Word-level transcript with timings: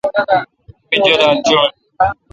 می 0.89 0.97
جولال 1.05 1.37
چوݨڈ۔ 1.47 1.71